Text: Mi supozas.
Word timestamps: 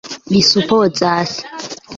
Mi 0.29 0.39
supozas. 0.47 1.39